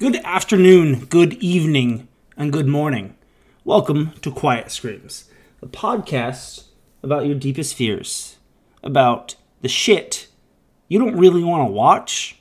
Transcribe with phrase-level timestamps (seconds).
[0.00, 3.18] Good afternoon, good evening, and good morning.
[3.66, 5.28] Welcome to Quiet Screams,
[5.60, 6.68] a podcast
[7.02, 8.38] about your deepest fears,
[8.82, 10.28] about the shit
[10.88, 12.38] you don't really want to watch,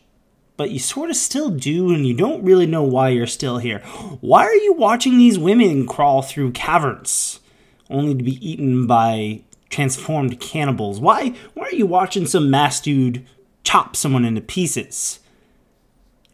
[0.55, 3.79] but you sort of still do, and you don't really know why you're still here.
[4.21, 7.41] Why are you watching these women crawl through caverns
[7.89, 11.01] only to be eaten by transformed cannibals?
[11.01, 13.27] Why, why are you watching some mass dude
[13.65, 15.19] chop someone into pieces?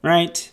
[0.03, 0.51] Right?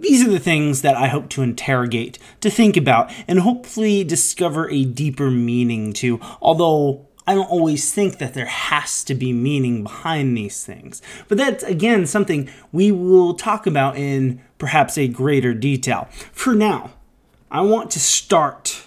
[0.00, 4.68] These are the things that I hope to interrogate, to think about, and hopefully discover
[4.70, 9.82] a deeper meaning to, although I don't always think that there has to be meaning
[9.82, 11.02] behind these things.
[11.28, 16.08] But that's, again, something we will talk about in perhaps a greater detail.
[16.32, 16.92] For now,
[17.50, 18.86] I want to start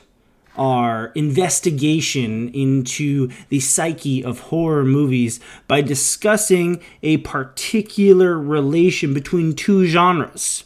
[0.58, 9.86] our investigation into the psyche of horror movies by discussing a particular relation between two
[9.86, 10.64] genres.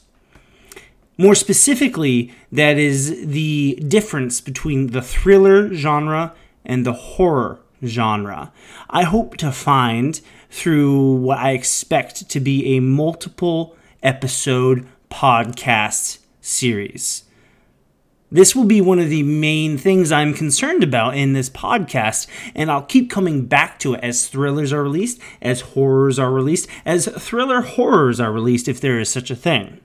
[1.18, 8.52] More specifically, that is the difference between the thriller genre and the horror genre.
[8.90, 17.24] I hope to find through what I expect to be a multiple episode podcast series.
[18.30, 22.70] This will be one of the main things I'm concerned about in this podcast, and
[22.70, 27.08] I'll keep coming back to it as thrillers are released, as horrors are released, as
[27.08, 29.80] thriller horrors are released, if there is such a thing.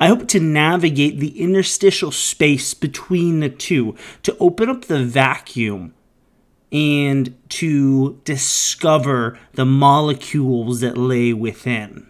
[0.00, 5.92] I hope to navigate the interstitial space between the two, to open up the vacuum
[6.72, 12.06] and to discover the molecules that lay within.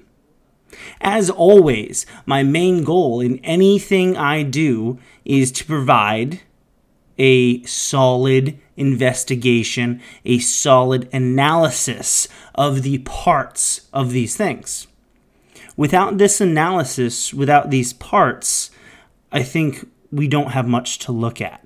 [1.01, 6.43] As always, my main goal in anything I do is to provide
[7.19, 14.87] a solid investigation, a solid analysis of the parts of these things
[15.81, 18.71] without this analysis, without these parts,
[19.33, 21.65] I think we don't have much to look at.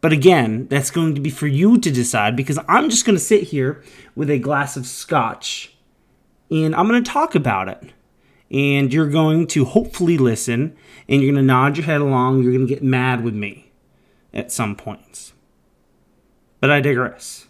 [0.00, 3.22] But again, that's going to be for you to decide because I'm just going to
[3.24, 3.84] sit here
[4.16, 5.76] with a glass of scotch
[6.50, 7.92] and I'm going to talk about it.
[8.50, 10.76] And you're going to hopefully listen
[11.08, 12.42] and you're going to nod your head along.
[12.42, 13.70] You're going to get mad with me
[14.34, 15.34] at some points.
[16.58, 17.46] But I digress.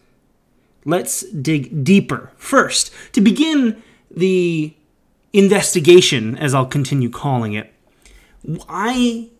[0.84, 2.32] Let's dig deeper.
[2.36, 4.74] First, to begin the
[5.32, 7.72] investigation, as I'll continue calling it,
[8.68, 9.30] I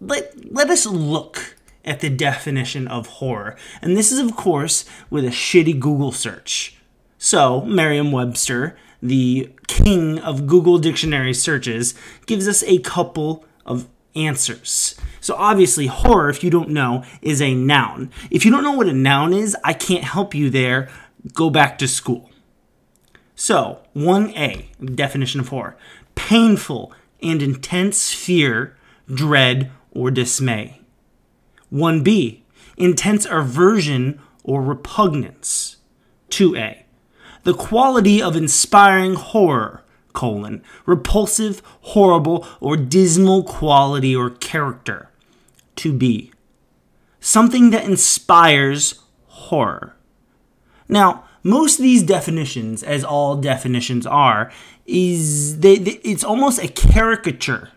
[0.00, 3.56] let let us look at the definition of horror.
[3.80, 6.76] And this is of course with a shitty Google search.
[7.18, 11.94] So, Merriam-Webster, the king of Google dictionary searches,
[12.26, 14.96] gives us a couple of answers.
[15.20, 18.10] So obviously horror if you don't know is a noun.
[18.30, 20.88] If you don't know what a noun is, I can't help you there.
[21.32, 22.28] Go back to school.
[23.44, 25.76] So, 1A, definition of horror
[26.14, 28.76] painful and intense fear,
[29.12, 30.80] dread, or dismay.
[31.72, 32.42] 1B,
[32.76, 35.78] intense aversion or repugnance.
[36.30, 36.82] 2A,
[37.42, 39.82] the quality of inspiring horror,
[40.12, 45.10] colon, repulsive, horrible, or dismal quality or character.
[45.74, 46.30] 2B,
[47.18, 49.96] something that inspires horror.
[50.88, 54.52] Now, most of these definitions, as all definitions are,
[54.86, 57.70] is they, they, it's almost a caricature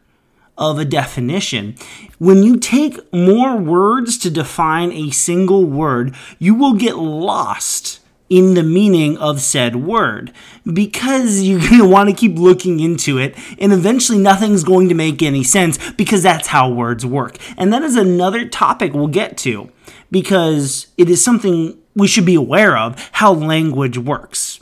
[0.57, 1.75] of a definition.
[2.17, 7.99] When you take more words to define a single word, you will get lost
[8.29, 10.31] in the meaning of said word
[10.71, 14.95] because you're going to want to keep looking into it and eventually nothing's going to
[14.95, 17.37] make any sense because that's how words work.
[17.57, 19.69] And that is another topic we'll get to
[20.09, 24.59] because it is something we should be aware of how language works.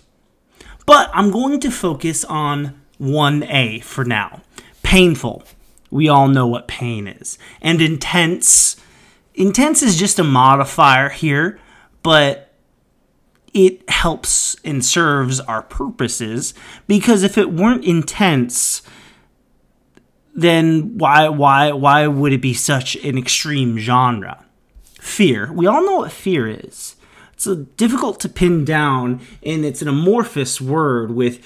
[0.86, 4.42] But I'm going to focus on 1A for now.
[4.84, 5.44] Painful.
[5.90, 7.38] We all know what pain is.
[7.62, 8.76] And intense.
[9.34, 11.60] Intense is just a modifier here,
[12.04, 12.54] but
[13.54, 16.54] it helps and serves our purposes
[16.88, 18.82] because if it weren't intense,
[20.36, 24.44] then why why why would it be such an extreme genre?
[25.00, 25.52] Fear.
[25.54, 26.96] We all know what fear is
[27.34, 31.46] it's difficult to pin down, and it's an amorphous word with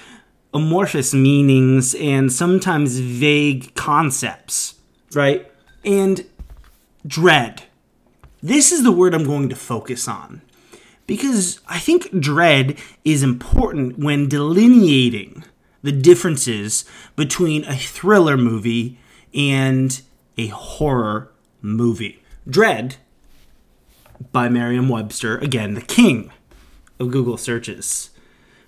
[0.54, 4.74] amorphous meanings and sometimes vague concepts,
[5.12, 5.50] right?
[5.84, 6.24] And
[7.06, 7.64] dread.
[8.42, 10.42] This is the word I'm going to focus on
[11.06, 15.42] because I think dread is important when delineating
[15.82, 16.84] the differences
[17.16, 18.98] between a thriller movie
[19.34, 20.00] and
[20.36, 21.32] a horror
[21.62, 22.22] movie.
[22.48, 22.96] Dread
[24.32, 26.30] by Merriam Webster, again, the king
[26.98, 28.10] of Google searches.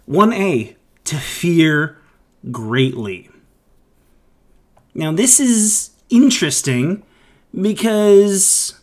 [0.09, 1.99] 1A, to fear
[2.51, 3.31] greatly.
[4.95, 7.03] Now, this is interesting
[7.59, 8.79] because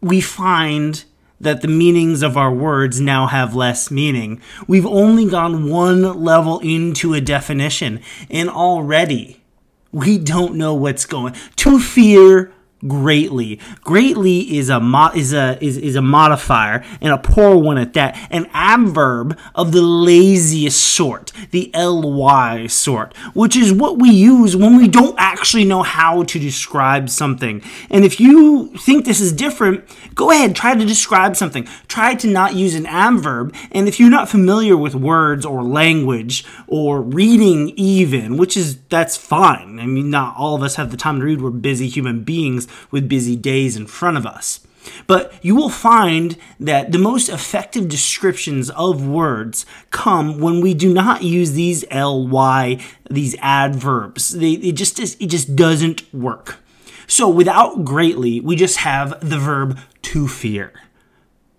[0.00, 1.04] we find
[1.40, 4.40] that the meanings of our words now have less meaning.
[4.66, 9.42] We've only gone one level into a definition, and already
[9.90, 11.34] we don't know what's going.
[11.56, 12.52] To fear
[12.86, 13.60] greatly.
[13.82, 17.92] Greatly is a mo- is a is, is a modifier and a poor one at
[17.94, 18.18] that.
[18.30, 24.76] An adverb of the laziest sort, the ly sort, which is what we use when
[24.76, 27.62] we don't actually know how to describe something.
[27.90, 29.84] And if you think this is different,
[30.14, 31.68] go ahead, try to describe something.
[31.88, 33.54] Try to not use an adverb.
[33.72, 39.16] And if you're not familiar with words or language or reading even, which is that's
[39.16, 39.78] fine.
[39.78, 41.40] I mean, not all of us have the time to read.
[41.40, 44.60] We're busy human beings with busy days in front of us.
[45.06, 50.92] But you will find that the most effective descriptions of words come when we do
[50.92, 52.80] not use these ly,
[53.10, 54.30] these adverbs.
[54.30, 56.58] They, it just it just doesn't work.
[57.06, 60.72] So without greatly, we just have the verb to fear,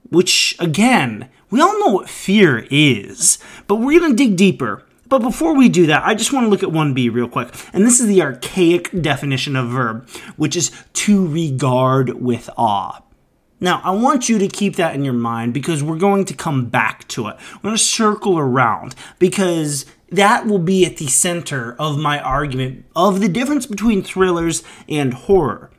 [0.10, 3.38] which again, we all know what fear is,
[3.68, 6.50] but we're going to dig deeper but before we do that, I just want to
[6.50, 7.54] look at 1b real quick.
[7.74, 13.04] And this is the archaic definition of verb, which is to regard with awe.
[13.60, 16.68] Now, I want you to keep that in your mind because we're going to come
[16.68, 17.36] back to it.
[17.56, 22.86] We're going to circle around because that will be at the center of my argument
[22.96, 25.72] of the difference between thrillers and horror.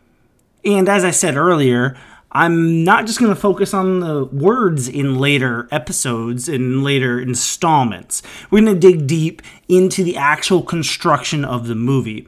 [0.63, 1.97] And as I said earlier,
[2.33, 8.23] I'm not just going to focus on the words in later episodes and later installments.
[8.51, 12.27] We're going to dig deep into the actual construction of the movie,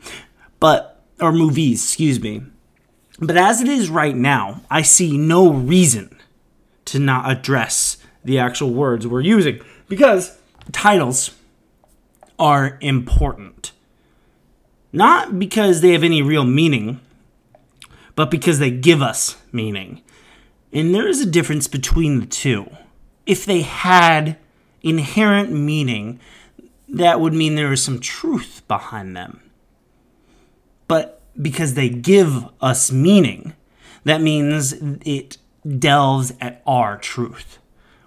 [0.60, 2.42] but or movies, excuse me.
[3.18, 6.18] But as it is right now, I see no reason
[6.86, 10.36] to not address the actual words we're using because
[10.72, 11.30] titles
[12.38, 13.72] are important.
[14.92, 17.00] Not because they have any real meaning,
[18.16, 20.02] but because they give us meaning.
[20.72, 22.70] And there is a difference between the two.
[23.26, 24.36] If they had
[24.82, 26.20] inherent meaning,
[26.88, 29.40] that would mean there is some truth behind them.
[30.86, 33.54] But because they give us meaning,
[34.04, 34.72] that means
[35.04, 35.38] it
[35.78, 37.58] delves at our truth,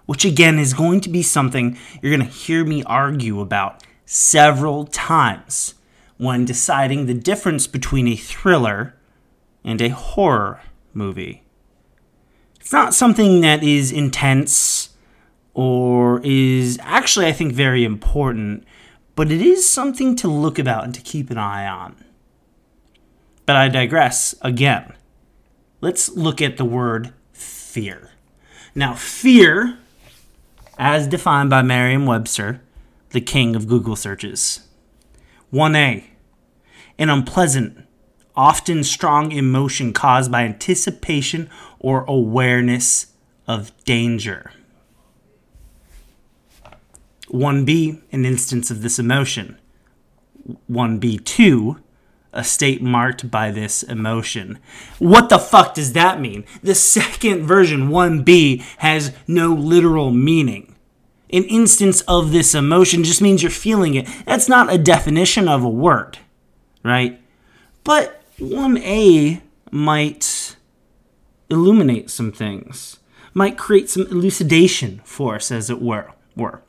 [0.06, 4.86] which again is going to be something you're going to hear me argue about several
[4.86, 5.74] times
[6.16, 8.94] when deciding the difference between a thriller
[9.64, 10.60] and a horror
[10.92, 11.42] movie.
[12.60, 14.90] It's not something that is intense
[15.54, 18.64] or is actually, I think, very important,
[19.16, 21.96] but it is something to look about and to keep an eye on.
[23.46, 24.92] But I digress again.
[25.80, 28.10] Let's look at the word fear.
[28.74, 29.78] Now, fear,
[30.78, 32.60] as defined by Merriam Webster,
[33.10, 34.68] the king of Google searches.
[35.52, 36.04] 1a,
[36.98, 37.87] an unpleasant
[38.38, 41.50] often strong emotion caused by anticipation
[41.80, 43.08] or awareness
[43.48, 44.52] of danger.
[47.30, 49.58] 1b, an instance of this emotion.
[50.70, 51.82] 1b2,
[52.32, 54.60] a state marked by this emotion.
[55.00, 56.44] What the fuck does that mean?
[56.62, 60.76] The second version, 1b, has no literal meaning.
[61.30, 64.08] An instance of this emotion just means you're feeling it.
[64.24, 66.18] That's not a definition of a word,
[66.84, 67.20] right?
[67.82, 69.40] But 1A
[69.72, 70.56] might
[71.50, 72.98] illuminate some things,
[73.34, 76.12] might create some elucidation for us, as it were.
[76.36, 76.62] were.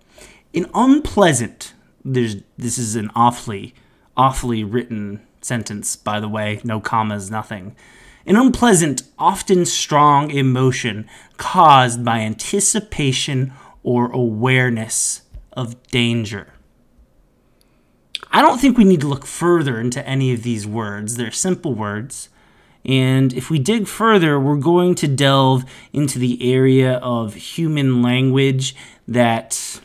[0.51, 1.73] In unpleasant,
[2.03, 3.75] there's, this is an awfully,
[4.17, 7.75] awfully written sentence, by the way, no commas, nothing.
[8.25, 11.07] An unpleasant, often strong emotion
[11.37, 15.21] caused by anticipation or awareness
[15.53, 16.53] of danger.
[18.39, 21.17] I don't think we need to look further into any of these words.
[21.17, 22.29] They're simple words.
[22.85, 28.77] And if we dig further, we're going to delve into the area of human language
[29.09, 29.81] that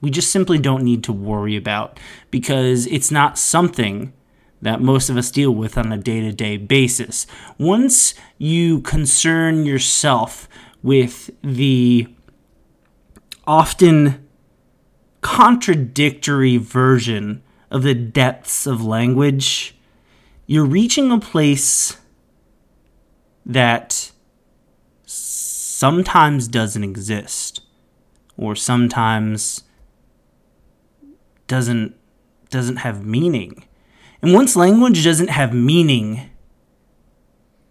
[0.00, 2.00] we just simply don't need to worry about
[2.32, 4.12] because it's not something
[4.60, 7.24] that most of us deal with on a day to day basis.
[7.56, 10.48] Once you concern yourself
[10.82, 12.08] with the
[13.46, 14.26] often
[15.20, 19.76] contradictory version of the depths of language,
[20.46, 21.96] you're reaching a place
[23.44, 24.12] that
[25.04, 27.60] sometimes doesn't exist
[28.36, 29.62] or sometimes
[31.46, 31.94] doesn't
[32.50, 33.64] doesn't have meaning.
[34.22, 36.30] And once language doesn't have meaning,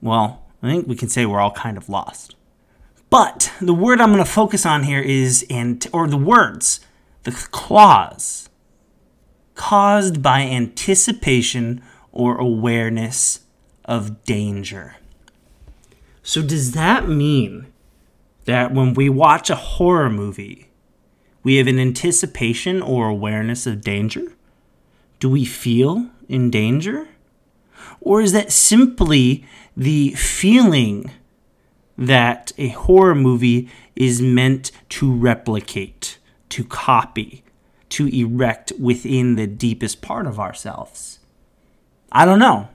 [0.02, 2.36] well, I think we can say we're all kind of lost.
[3.10, 6.82] But the word I'm going to focus on here is and or the words,
[7.24, 8.50] the clause
[9.55, 11.81] caused by anticipation
[12.12, 13.41] or awareness
[13.85, 14.95] of danger.
[16.24, 17.67] So, does that mean
[18.45, 20.69] that when we watch a horror movie,
[21.43, 24.33] we have an anticipation or awareness of danger?
[25.19, 27.07] Do we feel in danger?
[28.01, 29.45] Or is that simply
[29.77, 31.12] the feeling
[31.97, 36.17] that a horror movie is meant to replicate,
[36.50, 37.45] to copy,
[37.89, 41.20] to erect within the deepest part of ourselves?
[42.12, 42.70] I don't know.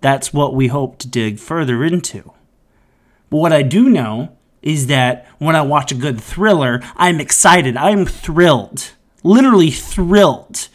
[0.00, 2.32] That's what we hope to dig further into.
[3.30, 7.76] But what I do know is that when I watch a good thriller, I'm excited.
[7.76, 8.92] I'm thrilled.
[9.22, 10.68] Literally thrilled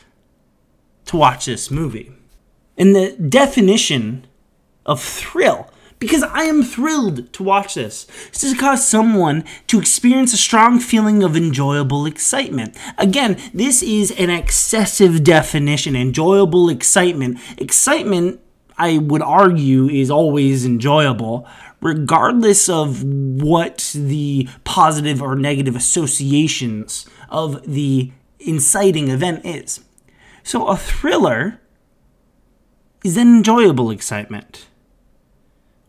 [1.06, 2.12] to watch this movie.
[2.78, 4.28] And the definition
[4.86, 5.71] of thrill
[6.02, 8.06] because I am thrilled to watch this.
[8.32, 12.76] This has caused someone to experience a strong feeling of enjoyable excitement.
[12.98, 15.96] Again, this is an excessive definition.
[15.96, 17.38] Enjoyable excitement.
[17.60, 18.42] Excitement,
[18.80, 21.48] I would argue, is always enjoyable,
[21.82, 29.82] regardless of what the positive or negative associations of the inciting event is.
[30.42, 31.62] So a thriller
[33.04, 34.66] is an enjoyable excitement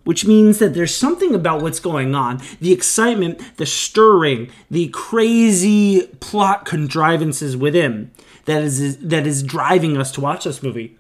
[0.04, 6.06] which means that there's something about what's going on the excitement, the stirring, the crazy
[6.20, 8.10] plot contrivances within
[8.44, 10.96] that is that is driving us to watch this movie.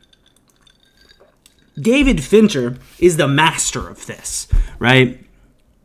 [1.78, 4.46] David Fincher is the master of this,
[4.78, 5.24] right?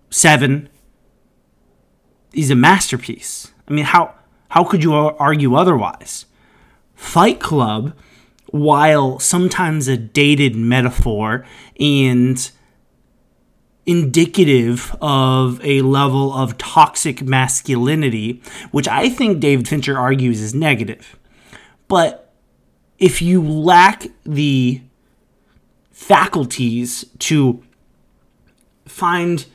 [0.09, 0.69] Seven.
[2.33, 3.51] He's a masterpiece.
[3.67, 4.13] I mean, how
[4.49, 6.25] how could you argue otherwise?
[6.93, 7.93] Fight Club,
[8.47, 11.45] while sometimes a dated metaphor
[11.79, 12.51] and
[13.87, 21.17] indicative of a level of toxic masculinity, which I think David Fincher argues is negative.
[21.87, 22.33] But
[22.99, 24.81] if you lack the
[25.89, 27.63] faculties to
[28.85, 29.45] find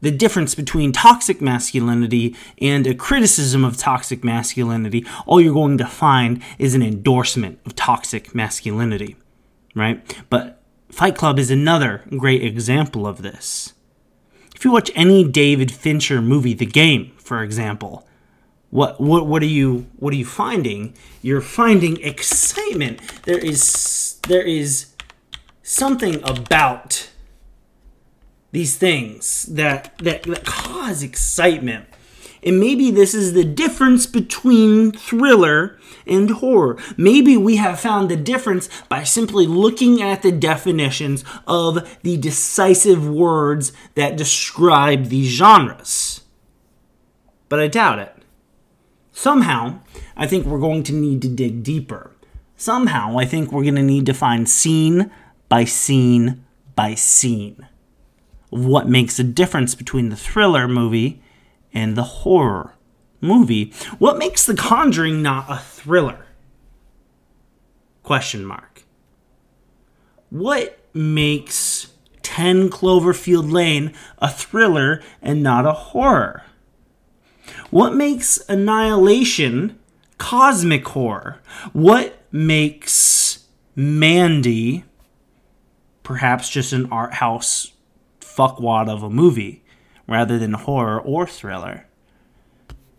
[0.00, 5.86] the difference between toxic masculinity and a criticism of toxic masculinity, all you're going to
[5.86, 9.16] find is an endorsement of toxic masculinity,
[9.74, 10.02] right?
[10.30, 13.73] But Fight Club is another great example of this.
[14.54, 18.06] If you watch any David Fincher movie, The Game, for example,
[18.70, 20.94] what what what are you what are you finding?
[21.22, 23.00] You're finding excitement.
[23.24, 24.94] There is there is
[25.62, 27.10] something about
[28.52, 31.86] these things that that, that cause excitement.
[32.44, 36.78] And maybe this is the difference between thriller and horror.
[36.96, 43.08] Maybe we have found the difference by simply looking at the definitions of the decisive
[43.08, 46.20] words that describe these genres.
[47.48, 48.14] But I doubt it.
[49.12, 49.80] Somehow,
[50.16, 52.10] I think we're going to need to dig deeper.
[52.56, 55.10] Somehow, I think we're going to need to find scene
[55.48, 57.68] by scene by scene
[58.54, 61.20] what makes a difference between the thriller movie
[61.74, 62.74] and the horror
[63.20, 63.72] movie.
[63.98, 66.26] What makes The Conjuring not a thriller?
[68.02, 68.84] Question mark.
[70.30, 71.88] What makes
[72.22, 76.44] 10 Cloverfield Lane a thriller and not a horror?
[77.70, 79.78] What makes Annihilation
[80.18, 81.40] cosmic horror?
[81.72, 84.84] What makes Mandy
[86.02, 87.72] perhaps just an art house
[88.20, 89.63] fuckwad of a movie?
[90.06, 91.86] Rather than horror or thriller.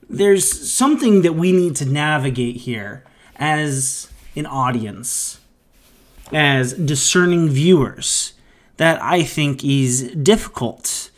[0.09, 3.03] There's something that we need to navigate here
[3.38, 5.39] as an audience,
[6.31, 8.33] as discerning viewers,
[8.77, 11.09] that I think is difficult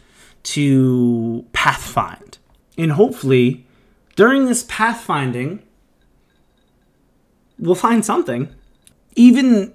[0.44, 2.38] to pathfind.
[2.78, 3.66] And hopefully,
[4.16, 5.60] during this pathfinding,
[7.60, 8.50] we'll find something.
[9.16, 9.74] Even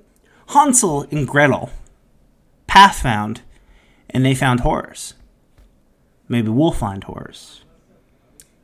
[0.48, 1.70] Hansel and Gretel
[2.66, 3.42] pathfound,
[4.08, 5.12] and they found horrors.
[6.32, 7.62] Maybe we'll find horrors.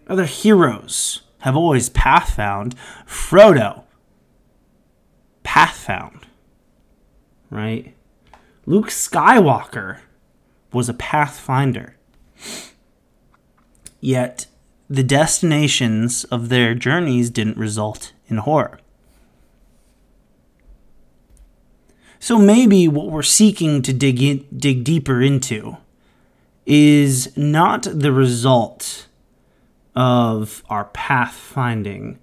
[0.06, 2.74] Other heroes have always path found.
[3.06, 3.82] Frodo,
[5.42, 6.26] path found.
[7.50, 7.94] Right?
[8.64, 9.98] Luke Skywalker
[10.72, 11.96] was a pathfinder.
[14.00, 14.46] Yet
[14.88, 18.80] the destinations of their journeys didn't result in horror.
[22.18, 25.76] So maybe what we're seeking to dig in, dig deeper into
[26.68, 29.08] is not the result
[29.96, 32.18] of our pathfinding,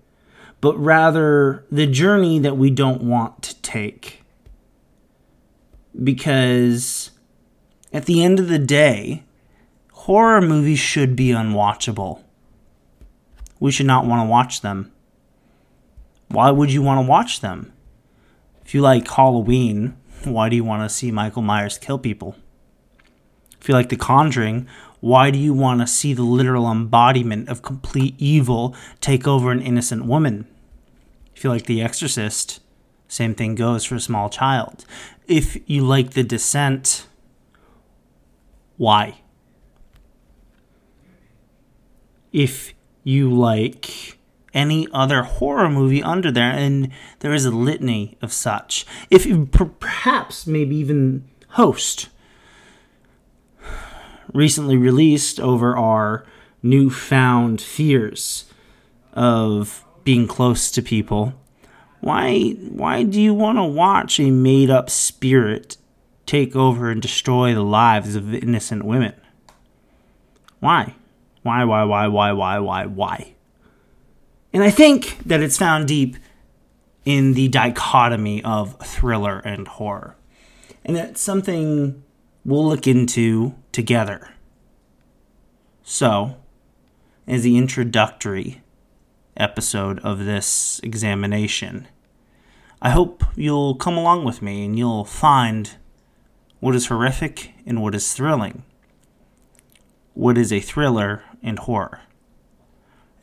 [0.61, 4.21] but rather the journey that we don't want to take.
[6.01, 7.09] Because
[7.91, 9.23] at the end of the day,
[9.91, 12.21] horror movies should be unwatchable.
[13.59, 14.91] We should not want to watch them.
[16.27, 17.73] why would you want to watch them?
[18.63, 22.35] If you like Halloween, why do you want to see Michael Myers kill people?
[23.59, 24.67] If you like The Conjuring,
[24.99, 29.61] why do you want to see the literal embodiment of complete evil take over an
[29.61, 30.47] innocent woman?
[31.35, 32.61] If you like The Exorcist,
[33.07, 34.85] same thing goes for a small child.
[35.27, 37.07] If you like The Descent,
[38.77, 39.21] why?
[42.31, 44.17] If you like
[44.55, 48.85] any other horror movie under there, and there is a litany of such.
[49.11, 52.09] If you perhaps maybe even Host,
[54.35, 56.25] recently released over our
[56.61, 58.45] newfound fears
[59.13, 61.33] of being close to people.
[62.01, 65.77] Why why do you want to watch a made up spirit
[66.25, 69.13] take over and destroy the lives of innocent women?
[70.59, 70.95] Why?
[71.41, 73.35] Why, why, why, why, why, why, why?
[74.51, 76.17] And I think that it's found deep
[77.05, 80.15] in the dichotomy of thriller and horror.
[80.83, 82.03] And that's something
[82.45, 84.29] we'll look into together.
[85.83, 86.37] So,
[87.27, 88.61] as the introductory
[89.35, 91.87] episode of this examination,
[92.81, 95.75] I hope you'll come along with me and you'll find
[96.59, 98.63] what is horrific and what is thrilling,
[100.13, 102.01] what is a thriller and horror.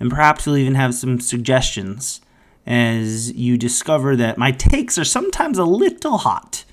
[0.00, 2.20] And perhaps you'll even have some suggestions
[2.66, 6.64] as you discover that my takes are sometimes a little hot.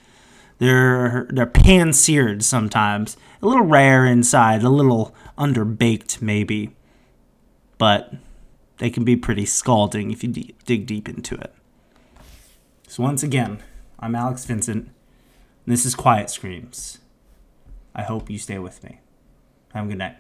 [0.60, 6.75] They're they're pan seared sometimes, a little rare inside, a little underbaked maybe,
[7.78, 8.13] but
[8.78, 11.54] they can be pretty scalding if you dig deep into it.
[12.88, 13.63] So once again,
[14.00, 14.89] I'm Alex Vincent.
[15.66, 17.00] This is Quiet Screams.
[17.96, 19.00] I hope you stay with me.
[19.74, 20.18] Have a good night.